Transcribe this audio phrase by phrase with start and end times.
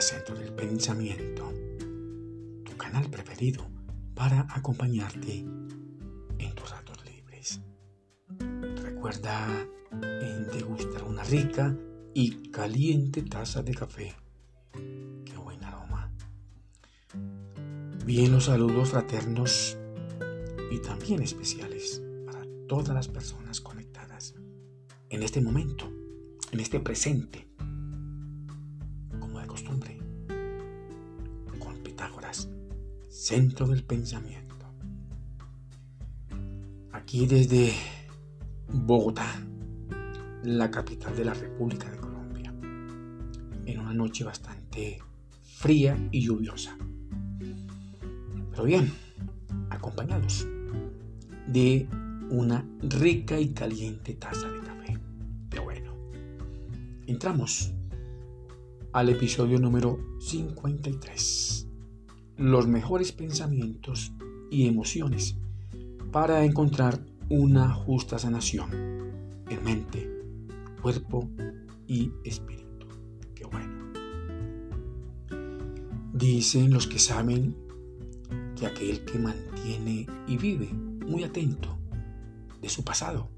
[0.00, 1.52] Centro del Pensamiento,
[2.64, 3.68] tu canal preferido
[4.14, 5.44] para acompañarte
[6.38, 7.60] en tus ratos libres.
[8.82, 11.76] Recuerda en degustar una rica
[12.14, 14.14] y caliente taza de café.
[14.72, 16.10] Qué buen aroma.
[18.06, 19.76] Bien los saludos fraternos
[20.70, 24.34] y también especiales para todas las personas conectadas
[25.10, 25.92] en este momento,
[26.52, 27.49] en este presente,
[32.00, 32.48] Pitágoras,
[33.10, 34.56] centro del pensamiento.
[36.92, 37.74] Aquí desde
[38.72, 39.26] Bogotá,
[40.42, 42.54] la capital de la República de Colombia,
[43.66, 45.02] en una noche bastante
[45.42, 46.74] fría y lluviosa.
[48.50, 48.90] Pero bien,
[49.68, 50.48] acompañados
[51.48, 51.86] de
[52.30, 54.98] una rica y caliente taza de café.
[55.50, 55.92] Pero bueno,
[57.06, 57.74] entramos
[58.94, 61.66] al episodio número 53.
[62.40, 64.14] Los mejores pensamientos
[64.50, 65.36] y emociones
[66.10, 68.70] para encontrar una justa sanación
[69.50, 70.10] en mente,
[70.80, 71.28] cuerpo
[71.86, 72.86] y espíritu.
[73.34, 73.92] Qué bueno.
[76.14, 77.54] Dicen los que saben
[78.58, 80.72] que aquel que mantiene y vive
[81.06, 81.76] muy atento
[82.62, 83.28] de su pasado.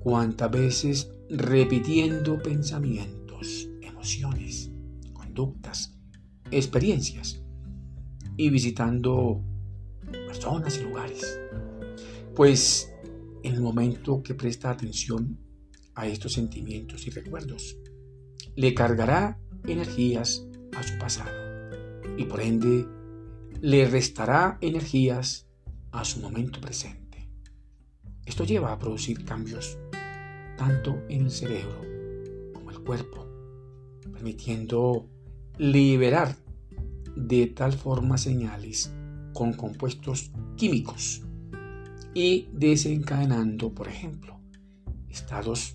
[0.00, 4.70] Cuántas veces repitiendo pensamientos, emociones,
[5.14, 5.96] conductas,
[6.50, 7.40] experiencias
[8.36, 9.42] y visitando
[10.26, 11.40] personas y lugares.
[12.34, 12.92] Pues
[13.42, 15.38] en el momento que presta atención
[15.94, 17.76] a estos sentimientos y recuerdos,
[18.56, 21.30] le cargará energías a su pasado
[22.16, 22.86] y por ende
[23.60, 25.46] le restará energías
[25.92, 27.28] a su momento presente.
[28.26, 29.78] Esto lleva a producir cambios
[30.56, 31.80] tanto en el cerebro
[32.52, 33.26] como el cuerpo,
[34.12, 35.08] permitiendo
[35.58, 36.36] liberar
[37.16, 38.92] de tal forma señales
[39.32, 41.22] con compuestos químicos
[42.14, 44.40] y desencadenando, por ejemplo,
[45.08, 45.74] estados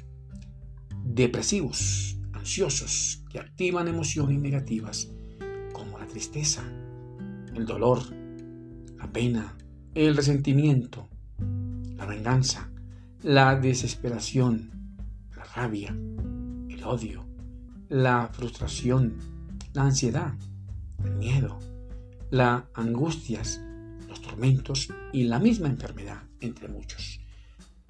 [1.03, 5.11] depresivos, ansiosos, que activan emociones negativas
[5.73, 6.63] como la tristeza,
[7.53, 7.99] el dolor,
[8.97, 9.57] la pena,
[9.93, 11.09] el resentimiento,
[11.95, 12.71] la venganza,
[13.21, 14.71] la desesperación,
[15.35, 15.89] la rabia,
[16.69, 17.25] el odio,
[17.89, 19.15] la frustración,
[19.73, 20.33] la ansiedad,
[21.03, 21.59] el miedo,
[22.31, 23.61] las angustias,
[24.07, 27.19] los tormentos y la misma enfermedad, entre muchos.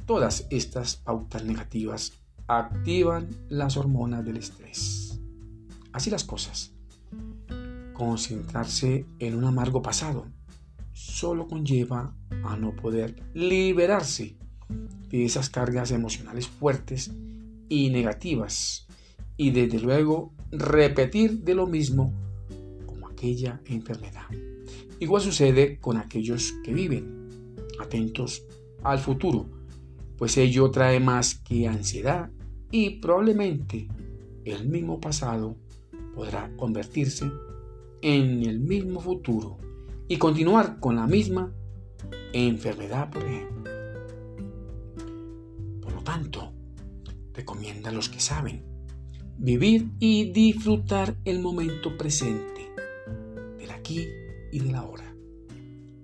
[0.05, 2.13] Todas estas pautas negativas
[2.47, 5.19] activan las hormonas del estrés.
[5.91, 6.73] Así las cosas.
[7.93, 10.25] Concentrarse en un amargo pasado
[10.91, 14.37] solo conlleva a no poder liberarse
[15.09, 17.11] de esas cargas emocionales fuertes
[17.67, 18.87] y negativas
[19.37, 22.13] y desde luego repetir de lo mismo
[23.19, 24.27] aquella enfermedad.
[24.99, 28.45] Igual sucede con aquellos que viven atentos
[28.81, 29.49] al futuro,
[30.17, 32.29] pues ello trae más que ansiedad
[32.71, 33.89] y probablemente
[34.45, 35.57] el mismo pasado
[36.15, 37.29] podrá convertirse
[38.01, 39.57] en el mismo futuro
[40.07, 41.53] y continuar con la misma
[42.31, 43.71] enfermedad, por ejemplo.
[45.81, 46.53] Por lo tanto,
[47.33, 48.63] recomienda a los que saben
[49.37, 52.69] vivir y disfrutar el momento presente,
[53.89, 54.13] aquí
[54.51, 55.15] y del ahora.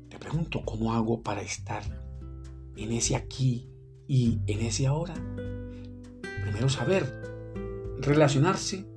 [0.10, 1.84] Te pregunto, ¿cómo hago para estar
[2.76, 3.70] en ese aquí
[4.08, 5.14] y en ese ahora?
[6.42, 7.22] Primero saber
[8.00, 8.88] relacionarse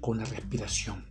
[0.00, 1.04] con la respiración.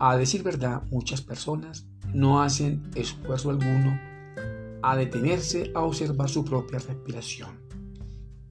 [0.00, 3.96] A decir verdad, muchas personas no hacen esfuerzo alguno
[4.82, 7.60] a detenerse a observar su propia respiración.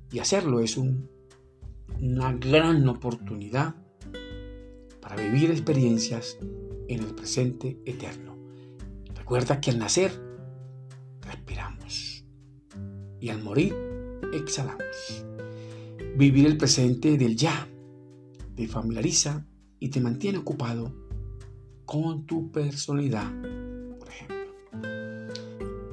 [0.10, 3.76] Y hacerlo es una gran oportunidad
[5.02, 6.38] para vivir experiencias
[6.94, 8.38] en el presente eterno.
[9.16, 10.12] Recuerda que al nacer
[11.22, 12.26] respiramos
[13.20, 13.74] y al morir
[14.34, 15.26] exhalamos.
[16.18, 17.68] Vivir el presente del ya
[18.56, 19.46] te familiariza
[19.80, 20.94] y te mantiene ocupado
[21.86, 23.32] con tu personalidad,
[23.98, 24.54] por ejemplo.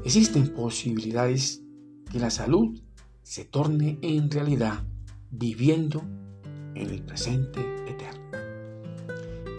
[0.04, 1.62] Existen posibilidades
[2.10, 2.80] que la salud
[3.22, 4.84] se torne en realidad
[5.30, 6.02] viviendo
[6.74, 8.17] en el presente eterno.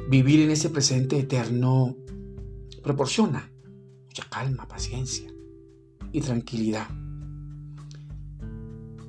[0.09, 1.95] Vivir en ese presente eterno
[2.81, 3.51] proporciona
[4.07, 5.31] mucha calma, paciencia
[6.11, 6.87] y tranquilidad,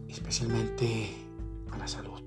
[0.08, 1.08] especialmente
[1.70, 2.20] a la salud.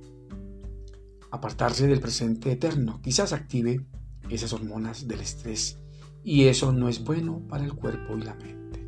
[1.29, 3.85] Apartarse del presente eterno quizás active
[4.31, 5.77] esas hormonas del estrés
[6.23, 8.87] y eso no es bueno para el cuerpo y la mente.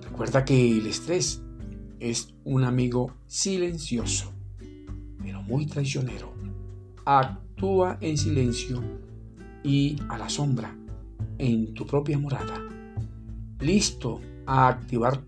[0.00, 1.42] Recuerda que el estrés
[2.00, 4.32] es un amigo silencioso,
[5.22, 6.32] pero muy traicionero.
[7.58, 8.80] Actúa en silencio
[9.64, 10.78] y a la sombra
[11.38, 12.56] en tu propia morada,
[13.58, 15.20] listo a activar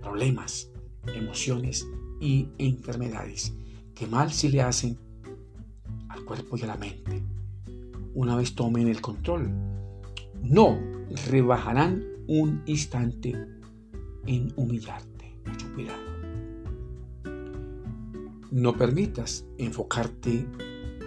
[0.00, 0.70] problemas,
[1.14, 1.86] emociones
[2.18, 3.52] y enfermedades
[3.94, 4.96] que mal si le hacen
[6.08, 7.22] al cuerpo y a la mente.
[8.14, 9.52] Una vez tomen el control,
[10.42, 10.78] no
[11.28, 13.36] rebajarán un instante
[14.24, 15.36] en humillarte.
[15.44, 16.00] Mucho cuidado.
[18.50, 20.46] No permitas enfocarte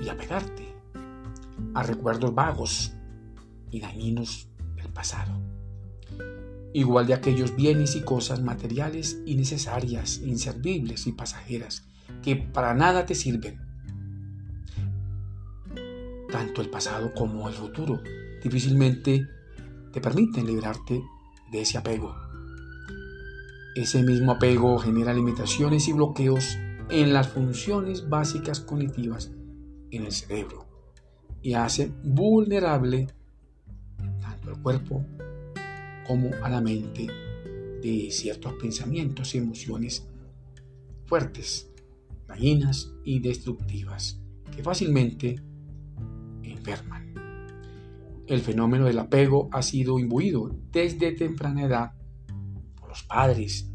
[0.03, 0.73] y apegarte
[1.73, 2.93] a recuerdos vagos
[3.71, 5.41] y dañinos del pasado.
[6.73, 11.83] Igual de aquellos bienes y cosas materiales innecesarias, inservibles y pasajeras
[12.21, 13.59] que para nada te sirven.
[16.31, 18.01] Tanto el pasado como el futuro
[18.43, 19.25] difícilmente
[19.91, 21.01] te permiten librarte
[21.51, 22.15] de ese apego.
[23.75, 26.57] Ese mismo apego genera limitaciones y bloqueos
[26.89, 29.31] en las funciones básicas cognitivas
[29.91, 30.65] en el cerebro
[31.41, 33.07] y hace vulnerable
[34.21, 35.05] tanto al cuerpo
[36.05, 37.07] como a la mente
[37.81, 40.07] de ciertos pensamientos y emociones
[41.05, 41.71] fuertes,
[42.27, 44.19] dañinas y destructivas
[44.55, 45.41] que fácilmente
[46.43, 47.13] enferman.
[48.25, 51.93] El fenómeno del apego ha sido imbuido desde temprana edad
[52.75, 53.71] por los padres,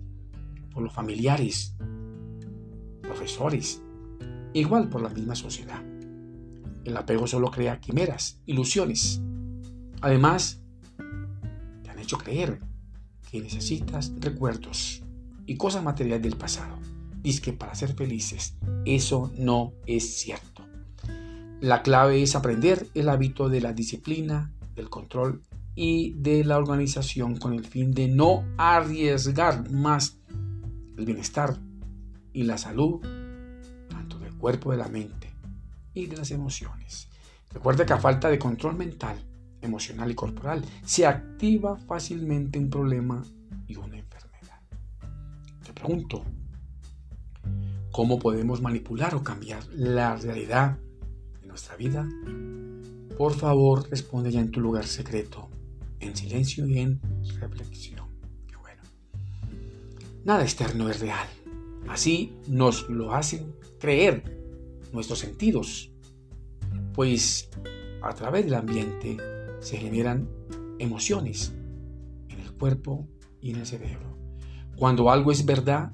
[0.70, 1.74] por los familiares,
[3.00, 3.82] profesores,
[4.52, 5.91] igual por la misma sociedad.
[6.84, 9.22] El apego solo crea quimeras, ilusiones.
[10.00, 10.60] Además,
[11.82, 12.58] te han hecho creer
[13.30, 15.02] que necesitas recuerdos
[15.46, 16.76] y cosas materiales del pasado.
[17.22, 20.66] Dice que para ser felices, eso no es cierto.
[21.60, 25.42] La clave es aprender el hábito de la disciplina, del control
[25.76, 30.18] y de la organización con el fin de no arriesgar más
[30.98, 31.56] el bienestar
[32.32, 33.00] y la salud,
[33.88, 35.21] tanto del cuerpo, de la mente
[35.94, 37.08] y de las emociones.
[37.52, 39.16] Recuerda que a falta de control mental,
[39.60, 43.22] emocional y corporal, se activa fácilmente un problema
[43.66, 44.60] y una enfermedad.
[45.64, 46.24] Te pregunto,
[47.90, 50.78] ¿cómo podemos manipular o cambiar la realidad
[51.40, 52.08] de nuestra vida?
[53.16, 55.48] Por favor, responde ya en tu lugar secreto,
[56.00, 57.00] en silencio y en
[57.38, 58.08] reflexión.
[58.48, 58.82] Qué bueno.
[60.24, 61.28] Nada externo es real.
[61.88, 64.41] Así nos lo hacen creer
[64.92, 65.90] nuestros sentidos,
[66.94, 67.50] pues
[68.02, 69.16] a través del ambiente
[69.60, 70.28] se generan
[70.78, 71.54] emociones
[72.28, 73.08] en el cuerpo
[73.40, 74.18] y en el cerebro.
[74.76, 75.92] Cuando algo es verdad,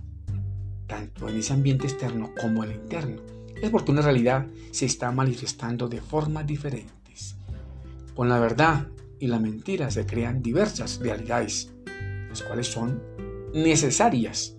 [0.86, 3.22] tanto en ese ambiente externo como en el interno,
[3.60, 7.36] es porque una realidad se está manifestando de formas diferentes.
[8.14, 8.88] Con la verdad
[9.20, 11.72] y la mentira se crean diversas realidades,
[12.28, 13.02] las cuales son
[13.52, 14.56] necesarias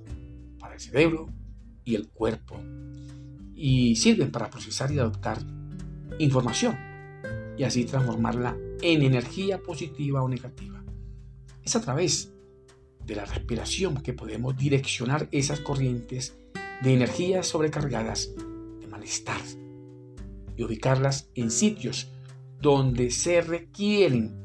[0.59, 1.27] para el cerebro
[1.83, 2.59] y el cuerpo
[3.61, 5.37] y sirven para procesar y adoptar
[6.17, 6.77] información
[7.57, 10.81] y así transformarla en energía positiva o negativa.
[11.61, 12.31] Es a través
[13.05, 16.37] de la respiración que podemos direccionar esas corrientes
[16.81, 18.33] de energías sobrecargadas
[18.79, 19.41] de malestar
[20.55, 22.13] y ubicarlas en sitios
[22.61, 24.35] donde se requieren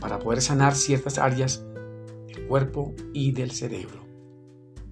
[0.00, 1.64] para poder sanar ciertas áreas
[2.26, 4.04] del cuerpo y del cerebro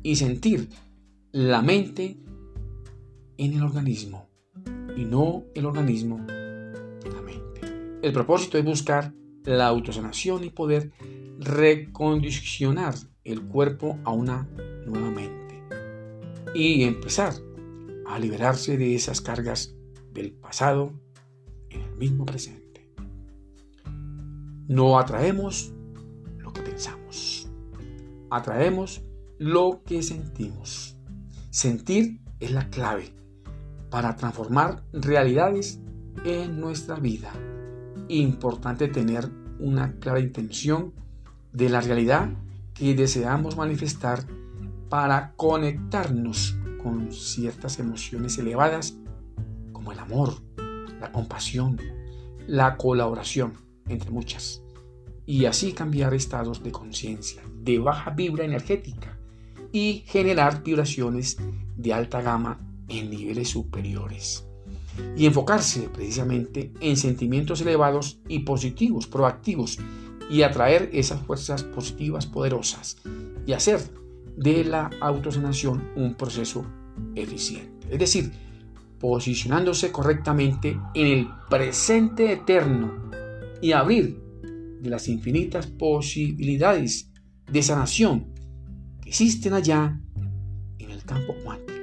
[0.04, 0.68] y sentir
[1.32, 2.16] la mente
[3.38, 4.28] en el organismo
[4.96, 7.60] y no el organismo en la mente.
[8.02, 9.12] El propósito es buscar
[9.44, 10.92] la autosanación y poder
[11.38, 14.48] recondicionar el cuerpo a una
[14.86, 15.62] nueva mente
[16.54, 17.34] y empezar
[18.06, 19.74] a liberarse de esas cargas
[20.12, 20.92] del pasado
[21.70, 22.90] en el mismo presente.
[24.68, 25.72] No atraemos
[26.38, 27.48] lo que pensamos,
[28.30, 29.02] atraemos
[29.38, 30.96] lo que sentimos.
[31.50, 33.16] Sentir es la clave
[33.90, 35.80] para transformar realidades
[36.24, 37.32] en nuestra vida.
[38.08, 39.28] Importante tener
[39.58, 40.92] una clara intención
[41.52, 42.30] de la realidad
[42.74, 44.24] que deseamos manifestar
[44.88, 48.98] para conectarnos con ciertas emociones elevadas
[49.72, 50.34] como el amor,
[51.00, 51.80] la compasión,
[52.46, 53.54] la colaboración,
[53.88, 54.62] entre muchas.
[55.24, 59.18] Y así cambiar estados de conciencia de baja vibra energética
[59.72, 61.36] y generar vibraciones
[61.76, 64.46] de alta gama en niveles superiores.
[65.16, 69.78] Y enfocarse precisamente en sentimientos elevados y positivos, proactivos,
[70.30, 72.96] y atraer esas fuerzas positivas poderosas
[73.46, 73.80] y hacer
[74.36, 76.66] de la autosanación un proceso
[77.14, 77.86] eficiente.
[77.90, 78.32] Es decir,
[78.98, 83.10] posicionándose correctamente en el presente eterno
[83.60, 84.20] y abrir
[84.80, 87.10] de las infinitas posibilidades
[87.50, 88.32] de sanación
[89.00, 90.00] que existen allá
[90.78, 91.75] en el campo cuántico.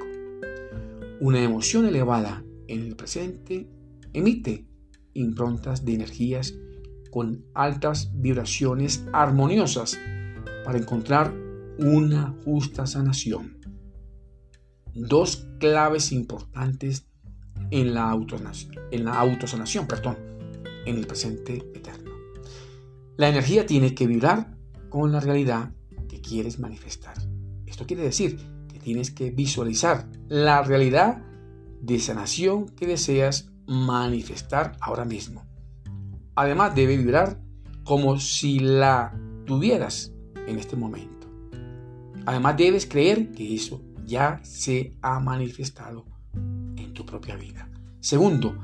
[1.20, 3.68] Una emoción elevada en el presente
[4.12, 4.66] emite
[5.12, 6.54] improntas de energías
[7.10, 9.96] con altas vibraciones armoniosas
[10.64, 11.32] para encontrar
[11.78, 13.58] una justa sanación.
[14.92, 17.06] Dos claves importantes
[17.70, 18.18] en la,
[18.90, 20.16] en la autosanación, perdón,
[20.84, 22.10] en el presente eterno.
[23.16, 24.56] La energía tiene que vibrar
[24.88, 25.72] con la realidad
[26.08, 27.16] que quieres manifestar.
[27.66, 28.53] Esto quiere decir
[28.84, 31.22] tienes que visualizar la realidad
[31.80, 35.44] de sanación que deseas manifestar ahora mismo.
[36.36, 37.40] Además debe vibrar
[37.82, 40.12] como si la tuvieras
[40.46, 41.28] en este momento.
[42.26, 47.70] Además debes creer que eso ya se ha manifestado en tu propia vida.
[48.00, 48.56] Segundo,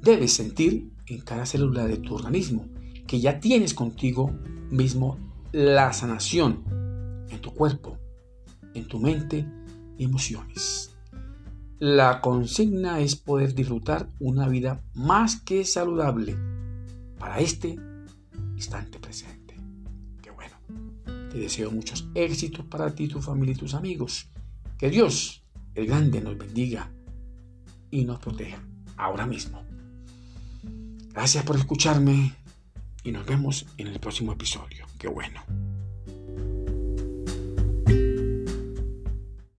[0.00, 2.66] debes sentir en cada célula de tu organismo
[3.06, 4.32] que ya tienes contigo
[4.70, 5.18] mismo
[5.52, 6.64] la sanación
[7.30, 7.98] en tu cuerpo,
[8.76, 9.46] en tu mente
[9.98, 10.90] y emociones.
[11.78, 16.36] La consigna es poder disfrutar una vida más que saludable
[17.18, 17.76] para este
[18.54, 19.54] instante presente.
[20.22, 20.56] Qué bueno.
[21.30, 24.28] Te deseo muchos éxitos para ti, tu familia y tus amigos.
[24.78, 25.42] Que Dios,
[25.74, 26.90] el grande, nos bendiga
[27.90, 28.62] y nos proteja
[28.96, 29.62] ahora mismo.
[31.12, 32.34] Gracias por escucharme
[33.04, 34.86] y nos vemos en el próximo episodio.
[34.98, 35.65] Qué bueno.